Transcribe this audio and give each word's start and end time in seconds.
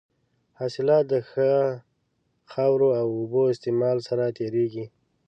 حاصلات 0.59 1.03
د 1.11 1.13
ښه 1.29 1.51
خاورو 2.51 2.89
او 2.99 3.07
اوبو 3.17 3.41
د 3.47 3.51
استعمال 3.53 3.97
سره 4.07 4.23
زیاتېږي. 4.37 4.85